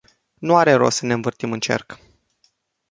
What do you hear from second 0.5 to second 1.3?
are rost să ne